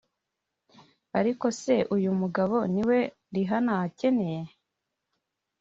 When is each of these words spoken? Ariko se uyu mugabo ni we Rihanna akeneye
Ariko 1.19 1.45
se 1.61 1.75
uyu 1.95 2.11
mugabo 2.21 2.55
ni 2.73 2.83
we 2.87 2.99
Rihanna 3.35 3.73
akeneye 3.85 4.41